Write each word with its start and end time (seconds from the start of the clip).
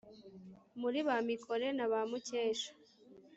muri 0.81 0.99
ba 1.07 1.15
mikore 1.27 1.67
naba 1.77 1.99
mukesha 2.09 2.71